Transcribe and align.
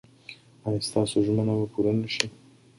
ایا 0.65 0.79
ستاسو 0.87 1.15
ژمنه 1.25 1.53
به 1.59 1.65
پوره 1.71 1.91
نه 2.01 2.07
شي؟ 2.13 2.25